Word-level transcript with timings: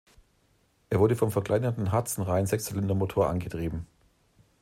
Er 0.89 0.99
wurde 0.99 1.15
vom 1.15 1.29
verkleinerten 1.29 1.91
Hudson-Reihensechszylindermotor 1.93 3.29
angetrieben. 3.29 3.85